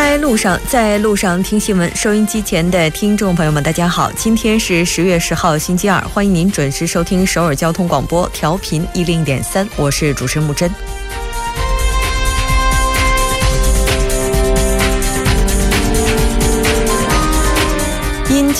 [0.00, 1.94] 在路上，在路上听新闻。
[1.94, 10.70] 收音机前的听众朋友们，大家好，今天是十月十号，星期二，欢迎您准时收听首尔交通广播，调频一零点三，我是主持人木真。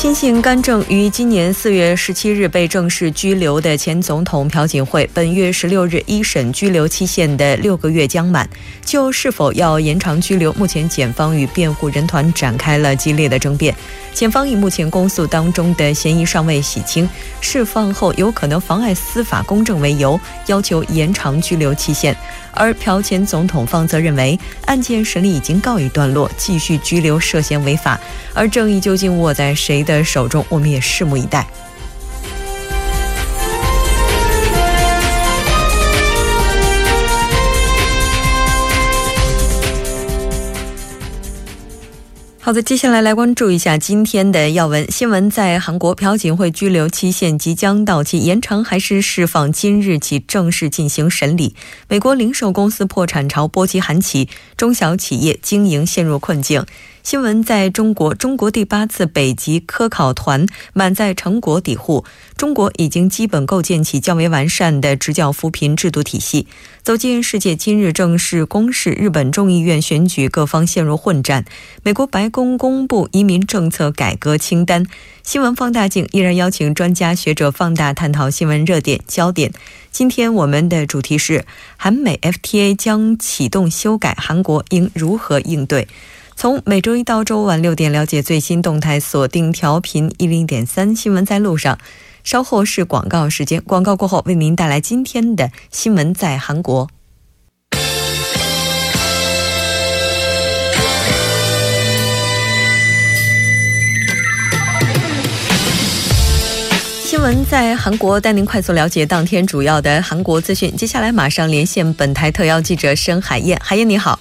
[0.01, 8.49] 因亲信干政于今年四月十七日被正式拘留的前总统朴槿惠，本月十六日一审拘留期限的六个月将满，
[8.83, 13.75] 就是否要延长拘留，目前检方与辩护人团展开了激烈的争辩。
[14.15, 17.07] 检方以目前公诉当中的嫌疑尚未洗清，
[17.43, 22.17] 释放后有可能妨碍司法公正为由，要求延长拘留期限。
[22.53, 28.01] 而朴前总统方则认为，案件审理已经告一段落，继续拘留涉嫌违法。
[28.35, 31.47] 而正义究竟握在谁的的手中，我们也拭目以待。
[42.43, 45.31] 好的，接下来来关注一下今天的要闻新闻。
[45.31, 49.53] 在韩国，朴槿惠拘留期限即将到期，延长还是释放？
[49.53, 51.55] 今日起正式进行审理。
[51.87, 56.67] 美国零售公司破产潮波及韩企，中小企业经营陷入困境。
[57.03, 62.05] 新闻在中国，中国第八次北极科考团满载成果抵沪。
[62.37, 66.47] 中国已经基本构建起较为完善的职教扶贫制度体系。
[66.83, 71.45] 走进世界今日正式公示日本众议院选举，各方陷入混战。
[71.83, 74.87] 美国白宫公布移民政策改革清单。
[75.23, 79.53] 新闻放大镜依然邀请专家学者放大探讨新闻热点焦点。
[79.91, 81.45] 今天我们的主题是
[81.77, 85.89] 韩美 FTA 将启动修改，韩国应如何应对？
[86.41, 91.79] 从每周一到周五晚六点了解最新动态，锁定调频一零点三新闻在路上。
[92.25, 96.89] 稍后是广告时间，广告过后为您带来今天的新闻在韩国。
[107.05, 110.75] 新闻在韩国，带您快速了解当天主要的韩国资讯。
[110.75, 114.19] 接下来马上连线本台特邀记者申海燕，海燕你好。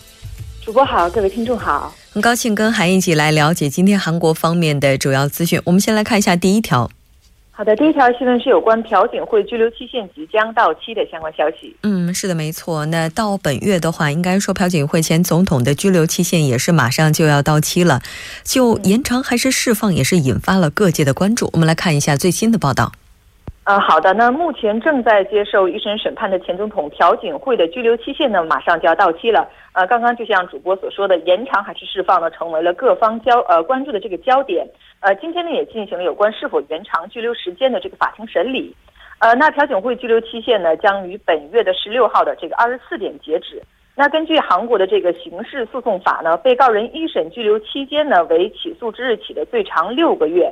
[0.61, 5.61] 主播好，各位听众好，很高兴跟韩一起来了解今天韩国方面的主要资讯。
[5.65, 6.89] 我们先来看一下第一条。
[7.51, 11.75] 好的，第一条新闻是有关朴槿惠拘留期限即将到期的相关消息。
[11.83, 12.85] 嗯，是的，没错。
[12.87, 18.01] 那到本月的话，应该说朴槿惠前总统的拘留期限也是马上就要到期了，
[18.43, 21.49] 就延长还是释放，也是引发了各界的关注。
[21.53, 22.93] 我们来看一下最新的报道。
[23.69, 24.15] 呃，好的。
[24.15, 29.47] 那目前正在接受一审审判的前总统朴槿惠的拘留期限呢，马上就要到期了。
[29.73, 34.67] 呃，刚刚就像主播所说的，延长还是释放呢，成为了各方焦呃关注的这个焦点。
[35.01, 38.75] 呃，今天呢也进行了有关是否延长拘留时间的这个法庭审理。
[39.19, 43.61] 呃，那朴槿惠拘留期限呢，将于本月的十六号的这个二十四点截止。
[43.95, 50.51] 那根据韩国的这个刑事诉讼法呢，被告人一审拘留期间呢为起诉之日起的最长六个月。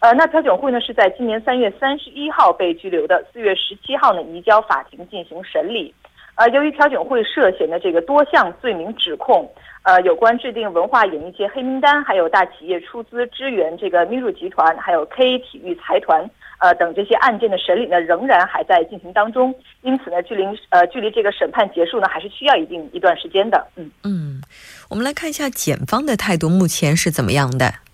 [0.00, 5.92] 呃，那朴槿惠呢是在今年三月三十一号被拘留的，四月十七号呢移交法庭进行审理。
[6.34, 9.50] 呃，由于朴槿惠涉嫌的这个多项罪名指控，
[9.84, 16.28] 呃，有关制定文化演艺界黑名单，还有大企业出资支援这个咪咕集团，还有 K 体育财团，
[16.58, 19.54] 呃等这些案件的审理呢，仍然还在进行当中。
[19.80, 23.66] 因此呢，距离呃距离这个审判结束呢，还是需要一定一段时间的。
[23.76, 24.42] 嗯嗯，
[24.90, 27.85] 我们来看一下检方的态度，目前是怎么样的？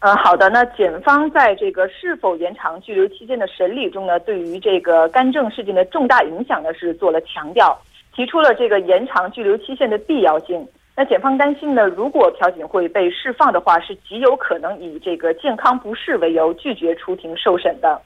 [0.00, 0.50] 呃，好的。
[0.50, 7.80] 那检方在这个是否延长拘留期间的审理中呢，对于这个干政事件的重大影响呢，是做了强调，
[8.14, 10.66] 提出了这个延长拘留期限的必要性。
[10.94, 18.00] 那检方担心呢，如果朴槿惠被释放的话，是极有可能以这个健康不适为由拒绝出庭受审的。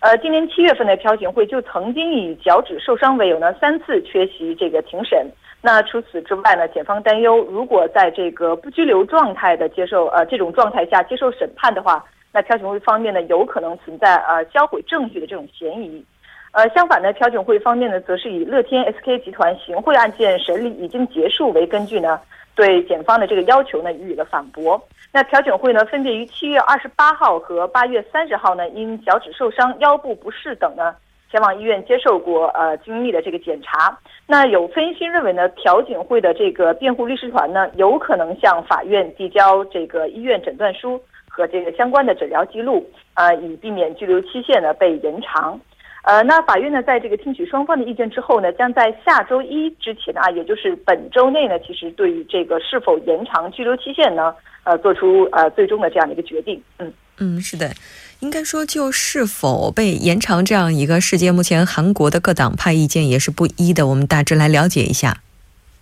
[0.00, 5.26] 呃，今年七月份的朴槿惠就曾经以脚趾受伤为由呢，三次缺席这个庭审。
[5.62, 6.68] 那除此之外呢？
[6.68, 16.04] 检方担忧，如果在这个不拘留状态的接受呃这种状态下接受审判的话，那朴槿惠方面呢有可能存在呃销毁证据的这种嫌疑。
[16.52, 22.20] 呃，相反呢，朴槿惠方面呢则是以乐天 SK 集团行贿案件审理已经结束为根据呢，
[22.54, 24.80] 对检方的这个要求呢予以了反驳。
[25.12, 30.94] 那朴槿惠呢分别于七月二十八号和八月三十号呢因脚趾受伤、腰部不适等呢。
[31.30, 33.98] 前往医院接受过呃精密的这个检查。
[34.26, 42.84] 那有分析认为呢，朴槿惠的这个辩护律师团呢，有可能向法院递交这个医院诊断书和这个相关的诊疗记录，
[43.14, 45.60] 呃，以避免拘留期限呢被延长。
[46.02, 54.32] 呃，那法院呢，在这个听取双方的意见之后呢，将在下周一之前啊，也就是本周内呢，其实对于这个是否延长拘留期限呢，
[54.62, 56.62] 呃，做出呃最终的这样的一个决定。
[56.78, 57.72] 嗯嗯，是的。
[58.20, 63.86] 应该说，就是否被延长这样一个事件，目前韩国的各党派意见也是不一的。
[63.86, 65.18] 我们大致来了解一下。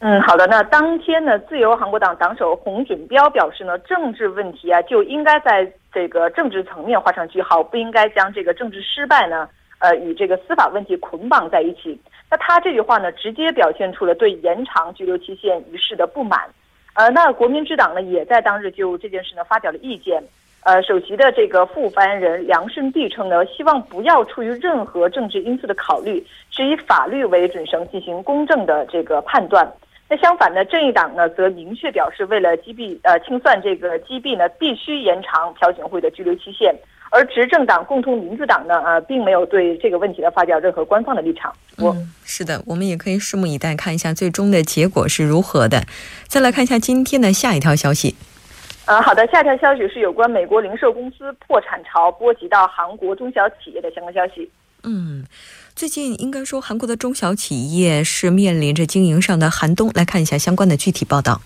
[0.00, 0.46] 嗯，好的。
[0.48, 9.48] 那当天呢，自由韩国党党首洪准标表示呢，政治问题啊就应该在这个政治层面画上句号，不应该将这个政治失败呢，
[9.78, 11.98] 呃，与这个司法问题捆绑在一起。
[12.28, 16.40] 那他这句话呢，直接表现出了对延长拘留期限一事的不满。
[16.94, 20.22] 呃，那国民之党呢，也在当日就这件事呢发表了意见。
[20.64, 29.70] 呃，首席的这个副发言人梁顺帝称呢，希望不要出于任何政治因素的考虑，是以法律为准绳进行公正的这个判断。
[30.08, 36.74] 那相反呢，正义党呢则明确表示，为了击毙呃清算这个击毙呢，必须延长朴槿惠的拘留期限。
[37.10, 41.54] 而执政党共同民主党呢，呃，并没有对这个问题呢发表任何官方的立场。
[41.76, 41.94] 我
[42.24, 45.84] 是的，我们也可以拭目以待，看一下最终的结果是如何的。
[46.26, 48.16] 再来看一下今天的下一条消息。
[48.86, 54.50] 呃，好的，下一条消息是有关美国零售公司破产潮波及到韩国中小企业的相关消息。
[54.82, 55.24] 嗯。
[55.74, 59.90] 最近应该说，韩国的中小企业是面临着经营上的寒冬。
[59.94, 61.40] 来看一下相关的具体报道。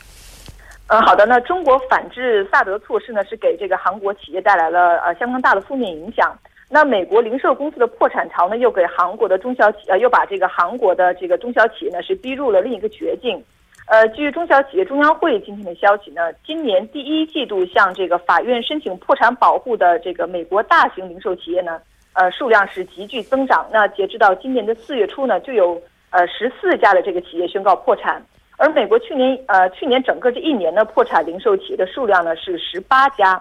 [0.89, 6.37] 呃，好的，那中国反制萨德措施呢，是给这个韩国企业带来了呃相当大的负面影响。
[6.69, 13.43] 那美国零售公司的破产潮呢，又给韩国的中小企呃，又把这个韩国的这个中小企业呢，是逼入了另一个绝境。
[13.89, 21.81] 呃，据中小企业中央会今天的消息呢，今年第一季度向这个法院申请破产保护的这个美国大型零售企业呢。
[22.13, 23.67] 呃，数量是急剧增长。
[23.73, 25.81] 那截止到今年的四月初呢，就有
[26.11, 28.21] 呃十四家的这个企业宣告破产。
[28.57, 33.41] 而美国去年呃去年整个这一年呢，破产零售企业的数量呢是十八家。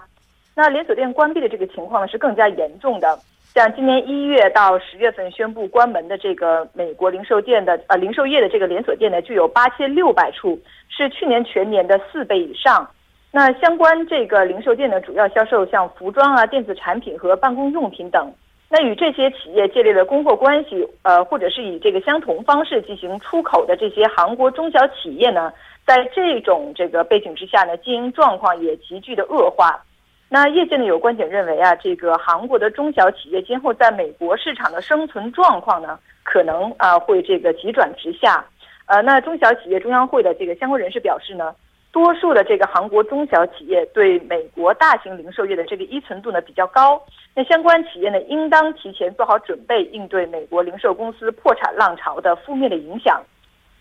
[0.55, 3.19] 那连锁店关闭的这个情况呢是更加严重的。
[3.57, 10.59] 像今年一月到十月份宣布关门的这个美国零售店的呃零售业的这个连锁店呢，就有八千六百处，
[10.89, 12.87] 是去年全年的四倍以上。
[13.31, 18.31] 那相关这个零售店呢，主要销售像服装啊、电子产品和办公用品等。
[18.69, 25.51] 那与这些企业建立了供货关系，呃，或者是以这个相同方式进行出口的这些韩国中小企业呢，
[25.83, 29.83] 在这种这个背景之下呢，经营状况也急剧的恶化。
[30.29, 38.45] 那业界呢有观点认为啊，这个韩国的中小企业今后在美国市场的生存状况呢，可能啊会这个急转直下。
[38.87, 41.55] 呃，那中小企业中央会的这个相关人士表示呢。
[41.89, 47.01] 多数的这个韩国中小企业对美国大型零售业的这个依存度呢比较高，
[47.33, 53.23] 那相关企业呢应当提前做好准备，应对美国零售公司破产浪潮的负面的影响。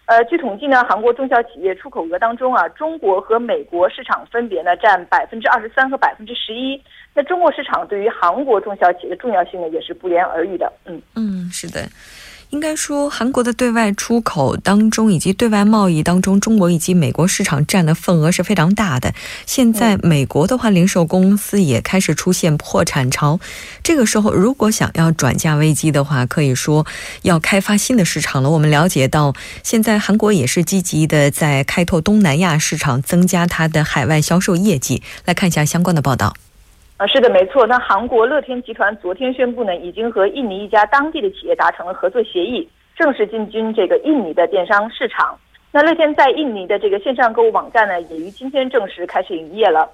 [0.07, 6.81] 呃，据统计呢，韩国中小企业出口额当中啊，中国和美国市场分别呢占百分之二十三和百分之十一。
[7.13, 10.73] 那中国市场对于韩国中小企业的重要性呢也是不言而喻的。
[10.85, 11.81] 嗯嗯，是的。
[12.57, 19.13] 应该说，韩国的对外出口当中，以及对外贸易当中，中国以及美国市场占的份额是非常大的。
[19.45, 23.39] 现在，美国的话，零售公司也开始出现破产潮。
[23.83, 26.87] 这个时候，如果想要转嫁危机的话，可以说
[27.21, 28.49] 要开发新的市场了。
[28.49, 35.03] 我们了解到，现在韩国也是积极的在开拓东南亚市场，增加它的海外销售业绩。
[35.27, 36.35] 来看一下相关的报道。
[36.97, 37.67] 啊，是的，没错。
[37.67, 42.67] 那韩国乐天集团昨天宣布呢，已经和印尼一家当地的企业达成了合作协议，
[42.97, 45.39] 正式进军这个印尼的电商市场。
[45.71, 49.87] 那乐天在印尼的这个线上购物网站呢，也于今天正式开始营业了。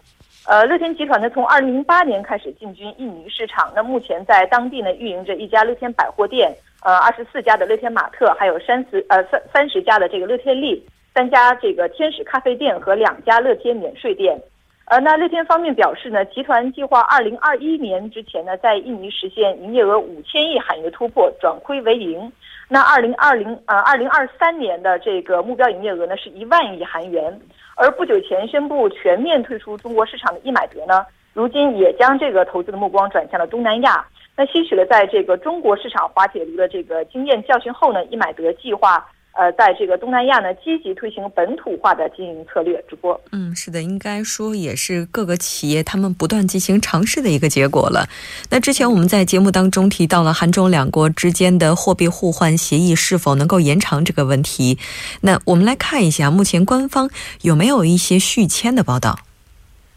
[0.46, 6.54] 呃，乐天集团呢，从二零零八年开始进军印尼市场，那目前在当地呢运营着一家乐天百货店，
[6.84, 10.80] 呃，二十四家的乐天玛特，还有三十呃三三十家的这个乐天利，
[11.12, 14.40] 三家这个天使咖啡店和两家乐天免税店。
[14.86, 22.30] 呃，那乐天方面表示呢，集团计划二零二一年之前呢，在印尼实现营业额五千亿韩元的突破，转亏为盈。
[22.68, 27.40] 那二零二零呃二零二三年的这个目标营业额呢，是一万亿韩元。
[27.74, 34.04] 而不久前宣布全面退出中国市场的易买得呢，如今也将这个投资的目光转向了东南亚。
[34.36, 39.06] 那吸取了在这个中国市场滑铁卢的这个经验教训后呢，易买得计划。
[39.34, 42.82] 呃，在这个东南亚呢，积极推行本土化的经营策略。
[42.86, 48.06] 主播，嗯，是的，应该说也是各个企业他们不断进行尝试的一个结果了。
[48.50, 54.78] 那之前我们在节目当中提到了韩中两国之间的货币互换协议是否能够延长这个问题。
[55.22, 57.08] 那我们来看一下，目前官方
[57.40, 59.18] 有没有一些续签的报道？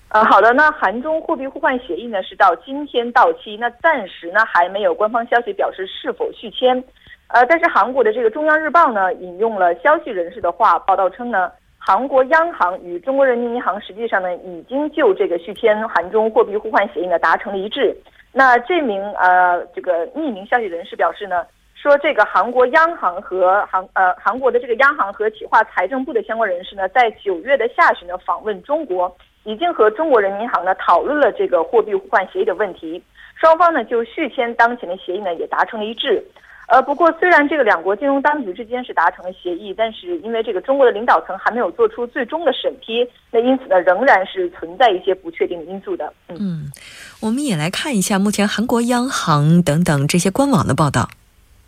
[0.10, 6.82] 呃，好的，那韩中货币互换协议呢是到今天到期，那暂时呢还没有官方消息表示是否续签。
[7.36, 17.94] 呃，但是韩国的这个中央日报呢，引用了消息人士的话报道称呢，韩国央行与中国人民银行实际上呢，已经就这个续签韩中货币互换协议呢达成了一致。
[18.32, 29.14] 那这名呃这个匿名消息人士表示呢，说这个韩国央行和韩呃韩国的这个央行和企划财政部的相关人士呢，在九月的下旬呢访问中国，
[29.44, 33.04] 已经和中国人民银行呢讨论了这个货币互换协议的问题，
[33.36, 36.24] 双方呢就续签当前的协议呢也达成了一致。
[36.68, 46.12] 呃，不过虽然这个两国金融当局之间是达成了协议，但是因为这个中国的领导层还没有做出最终的审批，那因此呢，仍然是存在一些不确定因素的。
[46.30, 46.72] 嗯，
[47.20, 51.08] 我们也来看一下目前韩国央行等等这些官网的报道。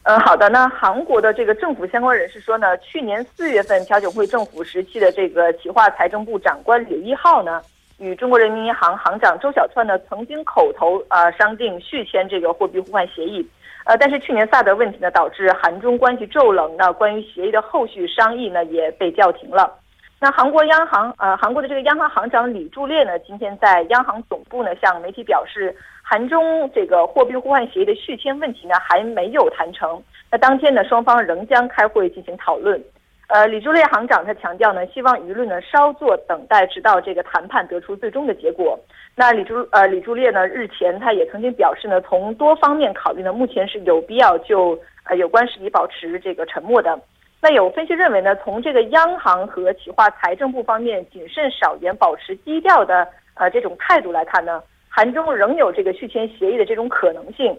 [0.03, 0.49] 嗯，好的。
[0.49, 7.61] 那韩国的这个政府相关人士说呢，去年四月份朴槿惠政府时期的这个企划财政部长官柳一浩呢，
[7.97, 13.47] 与中国人民银行行长周小川呢，曾经口头呃商定续签这个货币互换协议。
[13.85, 19.79] 呃，但是去年萨德问题呢，导致韩中关系骤冷那，关于协议的后续商议呢，也被叫停了。
[20.19, 30.03] 那韩国央行，呃，韩国的这个央行行长李柱烈呢，今天在央行总部呢，向媒体表示，韩中这个货币互换协议的续签问题呢，还没有谈成。
[30.29, 32.83] 那当天呢，双方仍将开会进行讨论。
[33.27, 38.79] 呃，李柱烈行长他强调呢，希望舆论呢稍作等待，直到这个谈判得出最终的结果。
[39.15, 46.97] 那李柱呃李柱烈呢日前他也曾经表示呢，从多方面考虑呢，目前是有必要就呃有关事宜保持这个沉默的。
[47.41, 57.53] 那有分析认为呢，从这个央行和企划财政部方面谨慎少言、保持低调的呃这种态度来看呢，韩中仍有这个续签协议的这种可能性。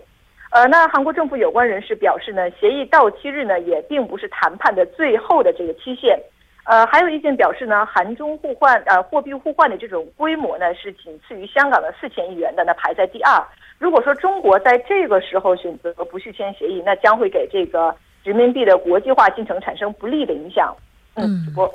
[0.51, 6.19] 呃，那韩国政府有关人士表示呢，协议到期日呢也并不是谈判的最后的这个期限。
[6.65, 13.43] 呃，还有意见表示呢，韩中互换呃货币互换的这种规模呢是仅次于香港的四千亿元的，那排在第二。
[13.79, 20.75] 如果说中国在这个时候选择不续签协议，那将会给这个人民币的国际化进程产生不利的影响。
[21.15, 21.73] 嗯，主播。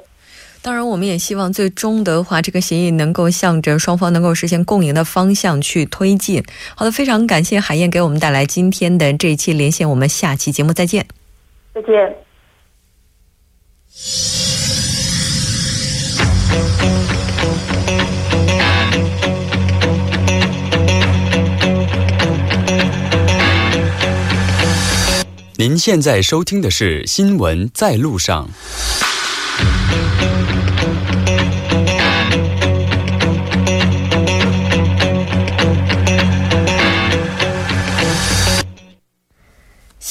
[0.63, 6.41] 当然，我们也希望最终的话，这个协议能够向着双方能够实现共赢的方向去推进。
[6.73, 11.05] 好的，非常感谢海燕给我们带来今天的这一期连线，我们下期节目再见。
[11.75, 12.15] 再见。
[25.57, 28.47] 您现在收听的是《新闻在路上》。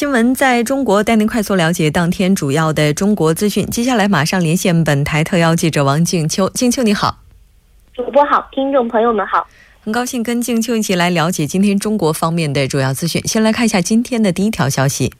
[0.02, 3.64] 新闻在中国带您快速了解当天主要的中国资讯。
[3.66, 6.50] 接下来马上连线本台特邀记者王静秋。
[6.50, 7.20] 静秋你好，
[7.94, 9.46] 主播好，听众朋友们好，
[9.84, 13.22] 很高兴跟静秋一起来了解今天中国方面的主要资讯。
[13.28, 15.12] 先来看一下今天的第一条消息。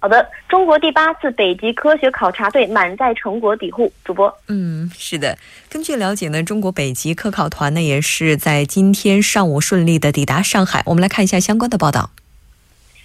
[0.00, 3.92] 好的，中国第八次北极科学考察队满载成果抵沪。
[4.04, 5.38] 主播，嗯，是的。
[5.68, 10.82] 根据了解呢，中国北极科考团呢也是在今天上午顺利的抵达上海。
[10.86, 12.10] 我们来看一下相关的报道。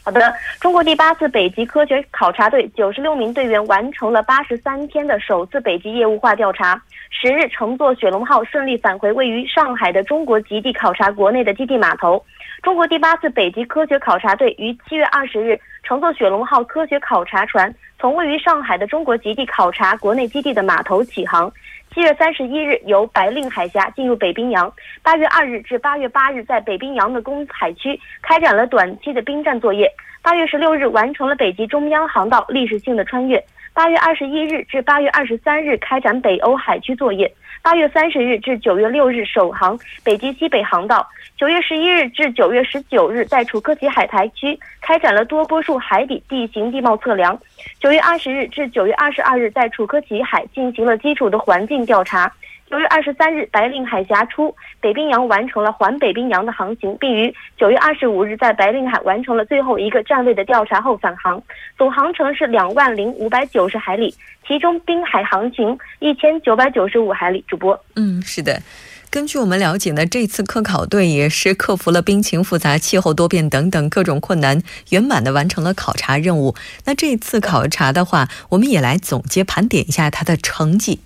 [0.07, 6.81] 好的，中国第八次北极科学考察队九十六名队员完成了八十三天的首次北极业务化调查。
[7.09, 12.23] 十日，乘坐雪龙号顺利返回位于上海的中国极地考察国内的基地码头。
[12.63, 15.59] 中国第八次北极科学考察队于七月二十日。
[15.83, 21.49] 乘坐雪龙号科学考察船从位于上海的中国极地考察国内基地的码头起航，
[21.97, 37.33] 七月三十一日由白令海峡进入北冰洋，八月二日至八月八日在北冰洋的公海区开展了短期的冰站作业，八月十六日完成了北极中央航道历史性的穿越，八月二十一日至八月二十三日开展北欧海区作业。
[37.61, 47.37] 八月三十日至九月六日首航北极西北航道，九月十一日至九月十九日在楚科奇海台区开展了多波束海底地形地貌测量，
[47.79, 52.31] 九月二十日至九月二十二日在楚科奇海进行了基础的环境调查。
[52.69, 61.41] 九月二十三日，白令海峡出北冰洋完成了环北冰洋的航行，并于九月二十五日在白令海完成了最后一个站位的调查后返航，
[61.77, 64.13] 总航程是两万零五百九十海里，
[64.45, 67.43] 其中滨海航行一千九百九十五海里。
[67.47, 68.61] 主播，嗯，是的，
[69.09, 76.53] 根据我们了解呢，这次科考队也是克服了冰情复杂、气候多变等等各种困难，圆满的完成了考察任务。
[76.83, 80.99] 那这次考察的话，我们也来总结盘点一下它的成绩。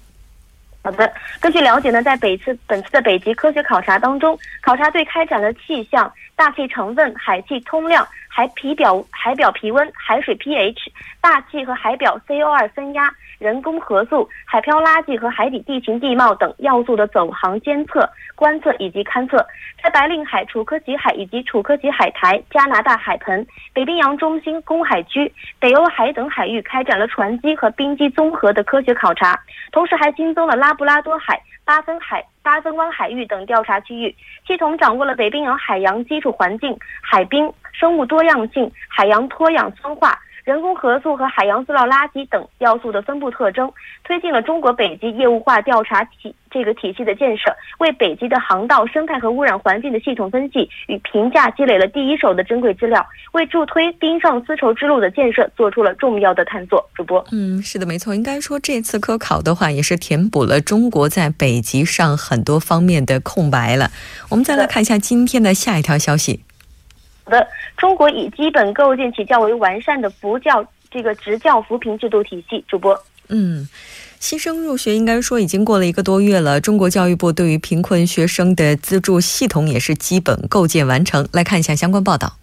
[0.84, 6.12] 好的，根据了解呢，在本次本次的北极科学考察当中，考察队开展了气象、
[6.42, 10.76] 大气成分、海气通量、海皮表海表皮温、海水 pH、
[11.22, 13.12] 大气和海表 CO2 分压。
[13.38, 19.44] 人工合素、海漂垃圾和海底地形地貌等要素的走航监测、观测以及勘测，
[19.84, 23.44] 在白令海、楚科奇海以及楚科奇海台、加拿大海盆、
[23.74, 29.40] 北冰洋中心公海区、北欧海等海域开展了船机和冰机综合的科学考察，
[29.72, 34.14] 同时还新增了拉布拉多海、八分海、八分湾海域等调查区域，
[34.46, 40.20] 系统掌握了北冰洋海洋基础环境、海冰、生物多样性、海洋脱氧酸化。
[40.52, 43.72] 人工合作和海洋塑料垃圾等要素的分布特征，
[44.04, 56.86] 推进了中国北极业务化调查体这个体系的建设，为北极的航道生态和污染环境的系统分析与评价积累了第一手的珍贵资料，为助推冰上丝绸之路的建设做出了重要的探索。
[56.94, 63.90] 主播，嗯，是的，没错，应该说这次科考的话，也是填补了中国在北极上很多方面的空白了。
[64.30, 66.44] 我们再来看一下今天的下一条消息。
[67.24, 67.48] 好的，
[67.78, 72.64] 中国已基本构建起较为完善的扶教这个职教扶贫制度体系。
[72.68, 73.00] 主播，
[73.30, 73.68] 嗯，
[74.20, 81.28] 新生入学应该说已经过了一个多月了，中国教育部对于贫困学生的资助系统也是基本构建完成。
[81.32, 82.38] 来看一下相关报道。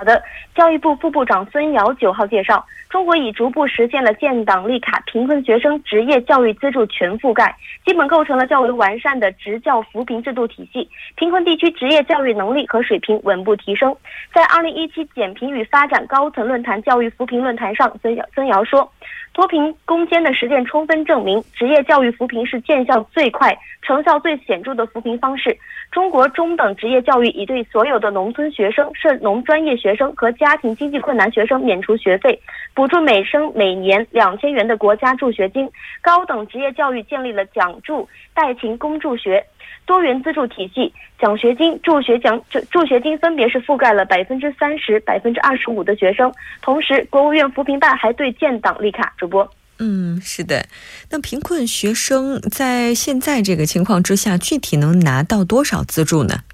[0.00, 0.22] 好的，
[0.54, 7.54] 教育部副部长孙瑶九号介绍，中国已逐步实现了建档立卡贫困学生职业教育资助全覆盖，
[7.84, 13.94] 基本构成了较为完善的职教扶贫制度体系，贫困地区职业教育能力和水平稳步提升。
[14.32, 18.90] 在二零一七减贫与发展高层论坛教育扶贫论坛上，孙瑶孙瑶说。
[19.32, 25.56] 脱贫攻坚的实践充分证明，职业教育扶贫是见效最快、成效最显著的扶贫方式。
[25.92, 32.38] 中国中等职业教育已对所有的农村学生、涉农专业学生和家庭经济困难学生免除学费，
[32.74, 35.70] 补助每生每年两千元的国家助学金。
[36.02, 39.44] 高等职业教育建立了奖助代勤公助学。
[39.86, 46.32] 多元资助体系，奖学金、助学奖、助助学金分别是覆盖了百分之三十、百分之二十五的学生。
[46.62, 49.12] 同时，国务院扶贫办还对建档立卡。
[49.18, 50.64] 主播，嗯，是的。
[51.10, 56.44] 那贫困学生在现在这个情况之下，具体能拿到多少资助呢？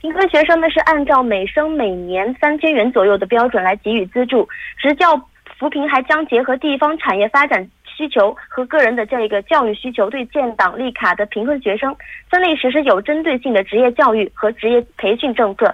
[0.00, 4.48] 贫困学生呢是按照每生每年三千元左右的标准来给予资助。
[4.76, 5.16] 职教
[5.58, 7.68] 扶贫还将结合地方产业发展。
[8.02, 11.94] 需求和个人的这一个教育需求，对建档立卡的贫困学生，
[12.28, 15.72] 分类实施有针对性的职业教育和职业培训政策，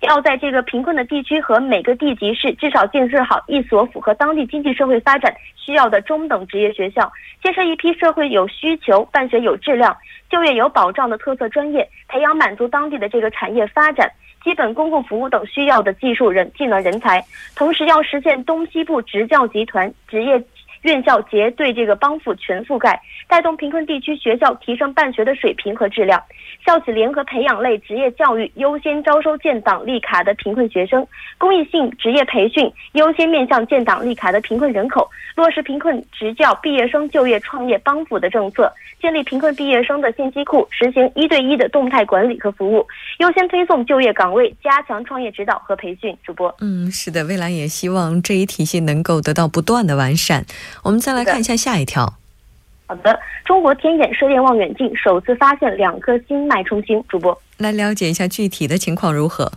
[0.00, 9.96] 要在这个贫困的地区和每个地级市至少建设好一所符合当地经济社会发展需要的中等职业学校，建设一批社会有需求、办学有质量、
[10.28, 14.10] 就业有保障的特色专业，培养满足当地的这个产业发展、
[14.42, 20.42] 基本公共服务等需要的技术人技能人才，同时要实现东西部职教集团职业。
[20.82, 26.22] 院校结对这个帮扶全覆盖，带动贫困地区学校提升办学的水平和质量。
[26.66, 31.06] 校企联合培养类职业教育优先招收建档立卡的贫困学生，
[31.38, 42.86] 公益性职业培训优先面向建档立卡的贫困人口，落实贫困职教毕业生就业创业帮扶的政策，建立贫困毕业生的信息库，实行一对一的动态管理和服务，
[43.18, 46.14] 优先推送就业岗位，加强创业指导和培训。
[46.24, 50.44] 主播，嗯，是的，未来也希望这一体系能够得到不断的完善。
[50.82, 52.14] 我们再来看一下下一条。
[52.86, 57.04] 好的，中国天眼射电望远镜首次发现两颗新脉冲星。
[57.08, 59.52] 主播，来了解一下具体的情况如何？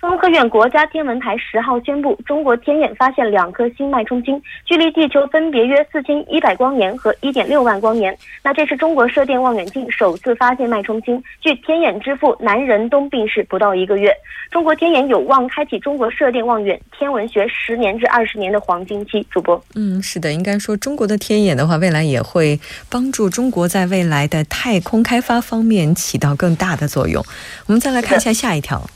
[0.00, 8.16] 中科院国家天文台十号宣布，中国天眼发现两颗新脉冲星，距离地球分别约四千一百光年和一点六万光年。
[8.42, 11.20] 那这是中国射电望远镜首次发现脉冲星。
[11.40, 14.12] 据天眼之父南仁东病逝不到一个月，
[14.52, 19.26] 中国天眼有望开启中国射电望远天文学十年至二十年的黄金期。
[19.30, 27.24] 主播，嗯，是的，应该说中国的天眼的话，未来也会帮助中国在未来的太空开发方面起到更大的作用。
[27.66, 28.88] 我们再来看一下下一条。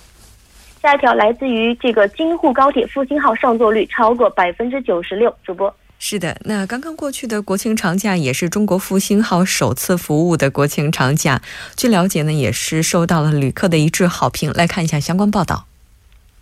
[0.82, 5.32] 下一条来自于这个京沪高铁复兴号上座率超过百分之九十六。
[5.44, 11.40] 主播是的，那刚刚过去的国庆长假也是中国复兴号首次服务的国庆长假。
[11.76, 14.52] 据了解呢，也是受到了旅客的一致好评。
[14.54, 15.66] 来看一下相关报道。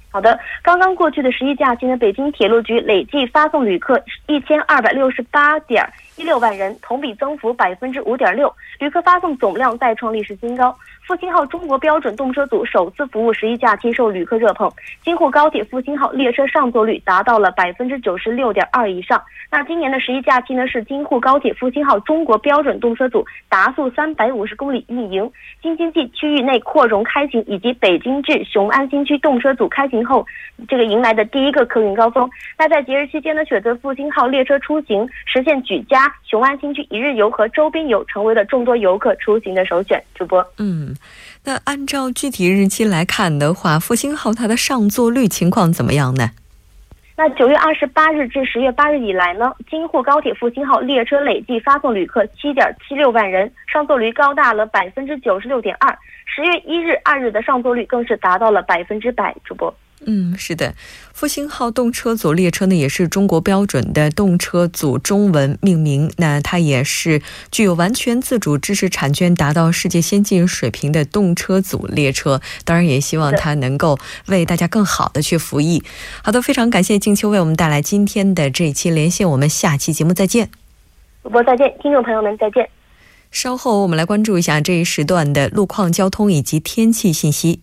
[0.09, 10.75] 好的，刚刚过去的十一假期呢，北京铁路局累计发送旅客一千二百六十八点一六万人，同比增幅百分之五点六，旅客发送总量再创历史新高。
[11.11, 14.71] 复兴号中国标准动车组首次服务十一假期受旅客热捧，
[15.03, 19.21] 京沪高铁复兴号列车上座率达到了百分之九十六点二以上。
[19.51, 25.29] 那今年的十一假期呢，是京沪高铁复兴号中国标准动车组达速三百五十公里运营、
[25.61, 30.25] 京津冀区域内扩容开行以及北京至雄安新区动车组开行后，
[30.69, 32.31] 这个迎来的第一个客运高峰。
[32.57, 40.01] 那在节日期间呢，选择复兴号列车出行，实现举家雄安新区一日游和周边游，成为了众多游客出行的首选。
[40.15, 40.95] 主播，嗯。
[41.45, 46.31] 那按照具体日期来看的话，复兴号它的上座率情况怎么样呢？
[47.17, 55.99] 那九月二十八日至十月八日以来呢，京沪高铁复兴号列车累计发送旅客七点七六万人，上座率高达了百分之九十六点二。
[56.25, 59.35] 十月一日、二日的上座率更是达到了百分之百。
[59.45, 59.75] 主播。
[60.07, 60.75] 嗯，是的，
[61.13, 66.11] 复兴号动车组列车呢，也是中国标准的动车组中文命名。
[66.17, 67.21] 那它也是
[67.53, 72.41] 具有完全自主知识产权、达到世界先进水平的动车组列车。
[72.65, 75.83] 当然，也希望它能够为大家更好的去服役。
[76.25, 80.51] 好的，非常感谢静秋为我们带来今天的这一期连线，我们下期节目再见。
[81.23, 82.67] 主播再见，听众朋友们再见。
[83.31, 87.61] 稍后我们来关注一下这一时段的路况、交通以及天气信息。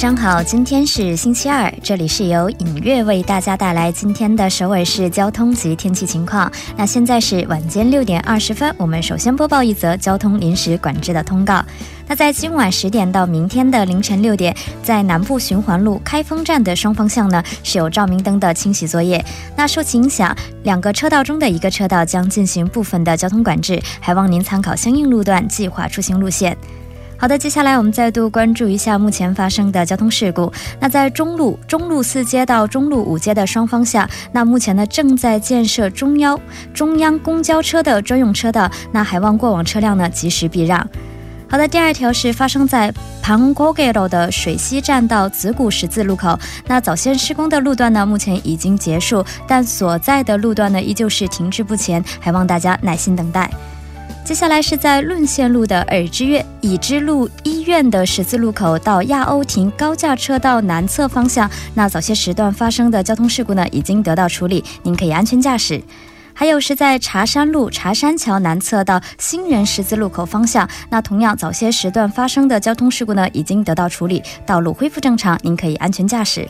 [0.00, 6.50] 上好，今天是星期二，这里是由影月为大家带来今天的首尔市交通及天气情况。
[6.74, 11.62] 那现在是晚间六点二十分，我们首先播报一则交通临时管制的通告。
[12.06, 19.22] 那在今晚十点到明天的凌晨六点，在南部循环路开封站的双方向呢是有照明灯的清洗作业。
[19.54, 26.56] 那受其影响，两个车道中的一个车道将进行部分的交通管制，还望您参考相应路段计划出行路线。
[27.20, 30.50] 好的，接下来我们再度关注一下目前发生的交通事故。
[30.80, 36.40] 那在中路中路四街到中路五街的双方向，那目前呢正在建设中央
[36.72, 40.88] 中央公交车的专用车道，那还望过往车辆呢及时避让。
[41.46, 53.50] 好的，第二条是发生在庞高街路的水西站到子谷十字路口，那早先施工的路段呢目前已经结束，但所在的路段呢依旧是停滞不前，还望大家耐心等待。
[54.30, 65.82] 接下来是在论线路的尔之月已知路医院的十字路口到亚欧亭高架车道南侧方向，那早些时段发生的交通事故呢，已经得到处理，您可以安全驾驶。
[66.32, 76.48] 还有是在茶山路茶山桥南侧到新人十字路口方向，那同样早些时段发生的交通事故呢，已经得到处理，道路恢复正常，您可以安全驾驶。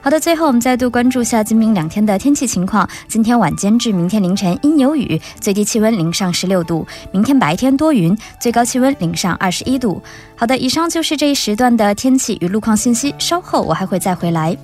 [0.00, 2.88] 好的，最后我们再度关注下今明两天的天气情况。
[3.08, 10.00] 今天晚间至明天凌晨阴有雨，最低气温零上十六度；明天白天多云，最高气温零上二十一度。
[10.36, 13.14] 好的，以上就是这一时段的天气与路况信息。
[13.18, 14.56] 稍后我还会再回来。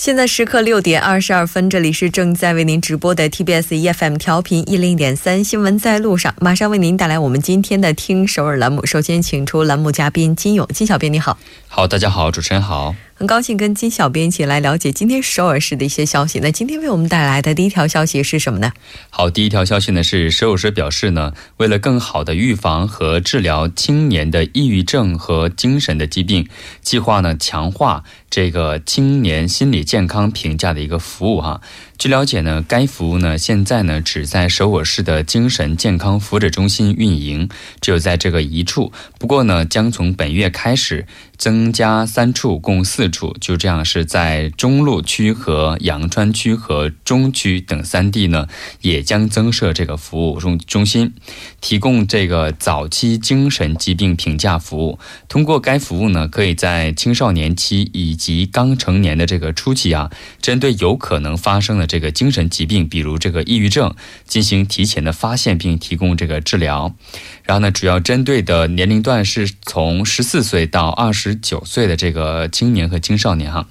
[0.00, 8.86] 现在时刻六点二十二分，这里是正在为您直播的 TBS EFM 调频一零点三新闻在路上，马上为您带来我们今天的听首尔栏目。
[8.86, 11.36] 首先，请出栏目嘉宾金勇，金小编你好。
[11.68, 12.94] 好，大家好，主持人好。
[13.20, 16.40] 很高兴跟金小编一起来了解今天首尔市的一些消息。
[16.40, 18.72] 那今天为我们带来的第一条消息是什么呢？
[19.10, 26.48] 好，第一条消息呢是首尔市表示呢，为了更好的预防和治疗青年的抑郁症和精神的疾病，
[26.80, 31.60] 计划呢强化这个青年心理健康评价的一个服务哈。
[32.00, 37.46] 据了解呢，该服务呢现在呢只在首尔市的精神健康福祉中心运营，
[37.82, 38.90] 只有在这个一处。
[39.18, 41.06] 不过呢，将从本月开始。
[41.40, 48.46] 增加三处，共四处，就这样是在中路区和阳川区和中区等三地呢，
[48.82, 51.14] 也将增设这个服务中中心，
[51.62, 54.98] 提供这个早期精神疾病评价服务。
[55.30, 60.10] 通过该服务呢，可以在青少年期以及刚成年的这个初期啊，
[60.42, 63.92] 针对有可能发生的这个精神疾病，比如这个抑郁症，
[64.24, 66.94] 进行提前的发现并提供这个治疗。
[67.42, 73.66] 然后呢，主要针对的年龄段是从十四岁到二十九岁的这个青年和青少年哈。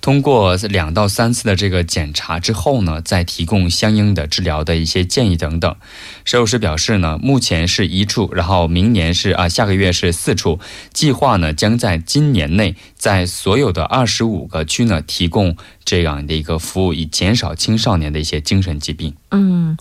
[0.00, 5.76] 通过两到三次的这个检查之后呢，再提供相应的治疗的一些建议等等。
[6.24, 10.58] 摄入师表示呢，目前是一处，然后明年是啊，下个月是四处。
[10.94, 15.56] 计划呢，将在今年内在所有的二十五个区呢提供
[15.88, 19.14] 这样的一个服务，以减少青少年的一些精神疾病。
[19.30, 19.76] 嗯，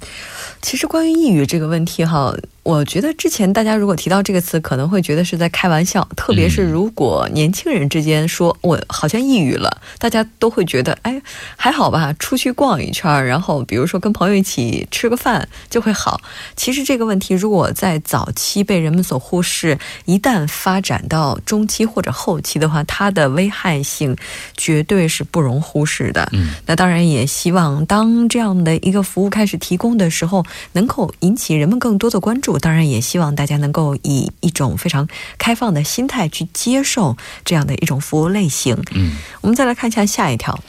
[0.61, 2.33] 其实关于抑郁这个问题哈。
[2.63, 11.21] 我觉得之前大家如果提到这个词，可能会觉得是在开玩笑，特别是如果年轻人之间说“我好像抑郁了”，大家都会觉得“哎，
[11.55, 16.19] 还好吧，出去逛一圈，然后比如说跟朋友一起吃个饭就会好”。
[16.57, 24.13] 其实这个问题如果在早期被人们所忽视，一旦发展到中期或者后期的话，它的危害性
[24.57, 26.27] 绝对是不容忽视的。
[26.33, 32.57] 嗯，那当然也希望当这样的一个服务开始提供的时候，能够引起人们更多的关注。
[32.57, 38.75] 当然也希望大家能够以一种非常开放的心态去接受这样的一种服务类型。
[38.95, 40.59] 嗯，我们再来看一下下一条。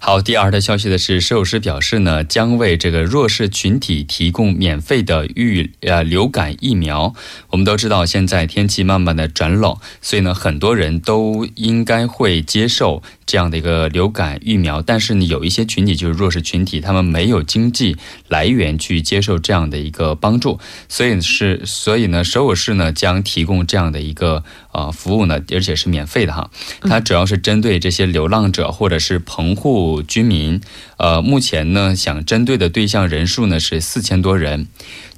[0.00, 7.12] 好，第二条消息的是，首尔市表示呢，将为这个弱势群体提供免费的预呃流感疫苗。
[7.50, 14.80] 我们都知道，现在天气慢慢的转冷，所以呢，很多人都应该会接受这样的一个流感疫苗。
[14.80, 17.96] 但是呢，有一些群体就是弱势群体，他们没有经济
[18.28, 24.44] 来源去接受这样的一个帮助，所以是所以呢，首尔市呢将提供这样的一个
[24.78, 26.50] 呃服务呢，而且是免费的哈。
[26.82, 30.02] 它主要是针对这些流浪者或者是棚户。
[30.02, 30.60] 居民，
[30.96, 34.68] 呃，目前呢，想针对的对象人数呢是四千多人，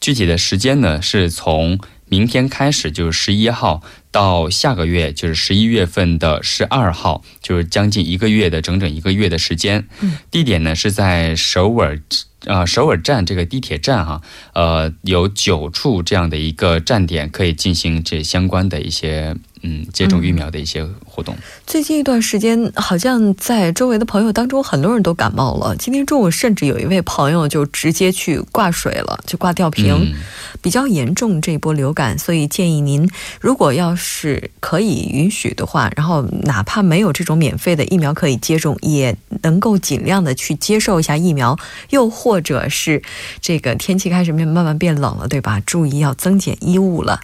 [0.01, 9.87] 具体的时间呢是从明天开始，就是十一号到下个月，就是十一月份的十二号，就是将近一个月的整整一个月的时间。
[10.01, 12.01] 嗯，地点呢是在首尔，
[12.45, 14.21] 呃，首尔站这个地铁站哈，
[14.55, 19.37] 呃，有九处这样的一个站点可以进行这相关的一些。
[19.63, 21.37] 嗯，接种疫苗的一些活动。
[21.67, 25.77] 最近一段时间，好像在周围的朋友当中，很多人都感冒了。
[25.77, 30.15] 今天中午，甚至有一位朋友就直接去挂水了，就挂吊瓶，
[30.63, 32.19] 比较严重这一波流感。
[32.19, 33.07] 所以建议您，
[33.39, 41.57] 如果要是可以允许的话，然后哪怕没有这种免费的疫苗可以接种，也能够尽量的去接受一下疫苗。
[41.91, 43.03] 又或者是
[43.41, 45.61] 这个天气开始变慢慢变冷了，对吧？
[45.65, 47.21] 注意要增减衣物了。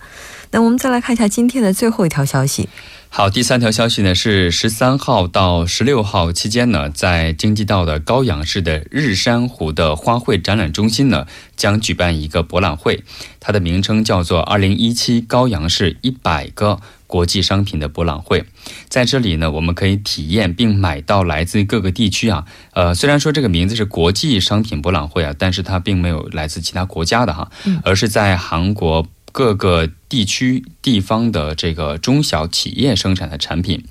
[0.52, 2.68] 那我们再来看一下今天的最后一条消息。
[3.16, 11.26] 好，第三条消息呢是十三号到十六号期间呢，在京畿道的高阳市的日山湖的花卉展览中心呢，
[11.56, 13.02] 将举办一个博览会，
[13.40, 18.44] 它的名称叫做“二零一七高阳市一百个国际商品的博览会”。
[18.90, 27.50] 在这里呢，我们可以体验并买到来自各个地区啊，呃，虽然说这个名字是国际商品博览会啊，但是它并没有来自其他国家的哈，
[27.82, 29.06] 而是在韩国。
[29.36, 33.84] 各个地区地方的这个中小企业生产的产品，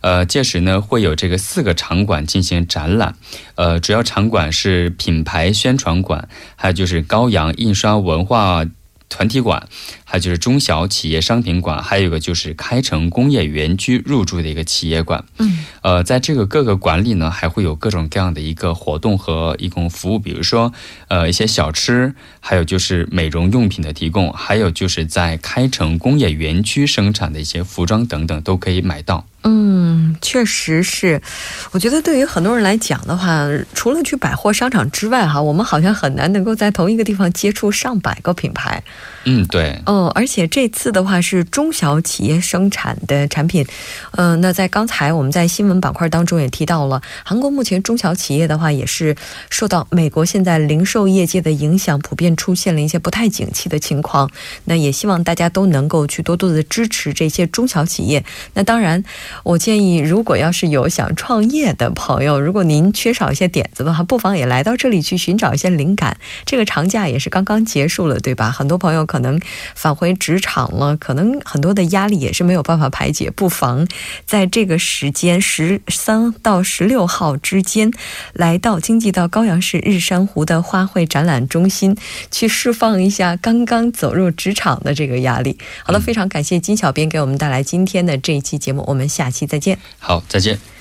[0.00, 3.14] 呃，届时呢会有这个四个场馆进行展览，
[3.56, 8.64] 呃，主要场馆是品牌宣传馆，还有就是高阳印刷文化。
[9.08, 9.68] 团体馆，
[10.08, 15.24] 还有就是中小企业商品馆，还有一个就是开城工业园区入驻的一个企业馆。
[15.38, 20.72] 嗯，呃，在这个各个馆里呢，还会有各种各样的一个活动和一共服务，比如说，
[21.08, 29.26] 呃，一些小吃，还有就是美容用品的提供，还有就是在开城工业园区生产的一些服装等等，都可以买到。
[29.48, 31.22] 嗯，确实是。
[31.70, 38.82] 我觉得对于很多人来讲的话，除了去百货商场之外，哈，我们好像很难能够在同一个地方接触上百个品牌。
[39.24, 39.80] 嗯，对。
[39.86, 43.66] 哦，哦而且这次的话是中小企业生产的产品。
[44.12, 49.16] 嗯，那在刚才我们在新闻板块当中也提到了，韩国目前中小企业的话也是
[49.48, 54.30] 受到美国现在零售业界的影响，普遍出现了一些不太景气的情况。
[54.64, 58.22] 那也希望大家都能够去多多的支持这些中小企业。
[58.52, 59.02] 那当然，
[59.44, 66.18] 我建议如果要是有想创业的朋友，如果您缺少一些点子的话，不妨也来到这里去寻找一些灵感。
[66.44, 68.50] 这个长假也是刚刚结束了，对吧？
[68.50, 69.06] 很多朋友。
[69.06, 69.40] 可能
[69.86, 73.86] 返回职场了，可能很多的压力也是没有办法排解，不妨
[74.24, 77.92] 在这个时间十三到十六号之间，
[78.32, 81.96] 来到经济到高阳市日山湖的花卉展览中心，
[82.32, 85.56] 去释放一下刚刚走入职场的这个压力。
[85.84, 89.78] 好了，非常感谢金小编给我们带来今天的这一期节目，我们下期再见。
[90.00, 90.75] 好，再见。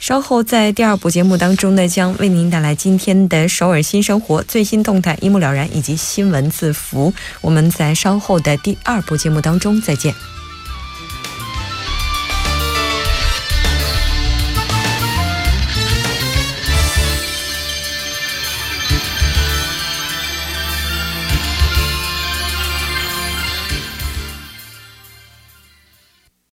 [0.00, 7.12] 稍后在第二部节目当中呢，将为您带来今天的首尔新生活最新动态，一目了然以及新闻字符。
[7.40, 10.14] 我们在稍后的第二部节目当中再见。